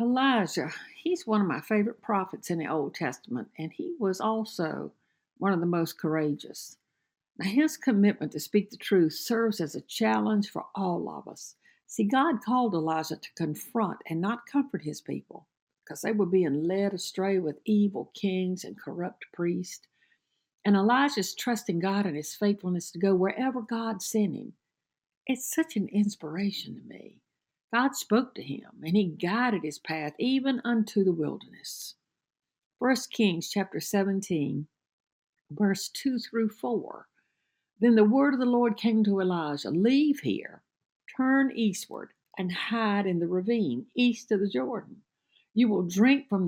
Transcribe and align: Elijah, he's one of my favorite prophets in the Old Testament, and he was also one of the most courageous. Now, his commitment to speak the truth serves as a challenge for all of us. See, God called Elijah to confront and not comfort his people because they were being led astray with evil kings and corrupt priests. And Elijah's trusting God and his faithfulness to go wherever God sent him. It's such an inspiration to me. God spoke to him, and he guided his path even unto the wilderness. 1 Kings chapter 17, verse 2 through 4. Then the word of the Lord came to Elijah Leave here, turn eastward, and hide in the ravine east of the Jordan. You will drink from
Elijah, 0.00 0.70
he's 1.02 1.26
one 1.26 1.42
of 1.42 1.46
my 1.46 1.60
favorite 1.60 2.00
prophets 2.00 2.48
in 2.48 2.58
the 2.58 2.66
Old 2.66 2.94
Testament, 2.94 3.48
and 3.58 3.70
he 3.70 3.94
was 3.98 4.18
also 4.18 4.92
one 5.36 5.52
of 5.52 5.60
the 5.60 5.66
most 5.66 5.98
courageous. 5.98 6.78
Now, 7.38 7.46
his 7.50 7.76
commitment 7.76 8.32
to 8.32 8.40
speak 8.40 8.70
the 8.70 8.78
truth 8.78 9.12
serves 9.12 9.60
as 9.60 9.74
a 9.74 9.82
challenge 9.82 10.48
for 10.48 10.64
all 10.74 11.10
of 11.10 11.28
us. 11.28 11.54
See, 11.86 12.04
God 12.04 12.42
called 12.42 12.72
Elijah 12.72 13.16
to 13.16 13.34
confront 13.36 13.98
and 14.08 14.22
not 14.22 14.46
comfort 14.46 14.82
his 14.82 15.02
people 15.02 15.46
because 15.84 16.00
they 16.00 16.12
were 16.12 16.26
being 16.26 16.64
led 16.64 16.94
astray 16.94 17.38
with 17.38 17.60
evil 17.66 18.10
kings 18.14 18.64
and 18.64 18.80
corrupt 18.80 19.26
priests. 19.34 19.86
And 20.64 20.76
Elijah's 20.76 21.34
trusting 21.34 21.78
God 21.78 22.06
and 22.06 22.16
his 22.16 22.34
faithfulness 22.34 22.90
to 22.92 22.98
go 22.98 23.14
wherever 23.14 23.60
God 23.60 24.00
sent 24.00 24.34
him. 24.34 24.54
It's 25.26 25.52
such 25.52 25.76
an 25.76 25.88
inspiration 25.88 26.76
to 26.76 26.82
me. 26.82 27.20
God 27.72 27.94
spoke 27.94 28.34
to 28.34 28.42
him, 28.42 28.70
and 28.82 28.96
he 28.96 29.04
guided 29.04 29.62
his 29.62 29.78
path 29.78 30.14
even 30.18 30.60
unto 30.64 31.04
the 31.04 31.12
wilderness. 31.12 31.94
1 32.80 32.96
Kings 33.12 33.48
chapter 33.48 33.78
17, 33.78 34.66
verse 35.52 35.88
2 35.90 36.18
through 36.18 36.48
4. 36.48 37.06
Then 37.80 37.94
the 37.94 38.04
word 38.04 38.34
of 38.34 38.40
the 38.40 38.46
Lord 38.46 38.76
came 38.76 39.04
to 39.04 39.20
Elijah 39.20 39.70
Leave 39.70 40.20
here, 40.20 40.62
turn 41.16 41.52
eastward, 41.54 42.10
and 42.38 42.50
hide 42.50 43.06
in 43.06 43.18
the 43.18 43.28
ravine 43.28 43.86
east 43.94 44.32
of 44.32 44.40
the 44.40 44.48
Jordan. 44.48 44.96
You 45.54 45.68
will 45.68 45.82
drink 45.82 46.28
from 46.28 46.38